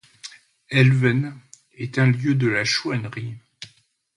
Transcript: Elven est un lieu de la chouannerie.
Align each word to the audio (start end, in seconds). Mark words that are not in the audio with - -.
Elven 0.71 1.35
est 1.73 1.99
un 1.99 2.07
lieu 2.07 2.33
de 2.33 2.47
la 2.47 2.63
chouannerie. 2.65 3.35